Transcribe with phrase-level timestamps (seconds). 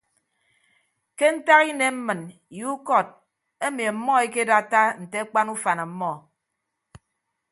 [1.17, 2.21] Ke ntak inem mmịn
[2.57, 3.07] ye ukọt
[3.65, 6.11] emi ọmmọ ekedatta nte akpan ufan ọmmọ.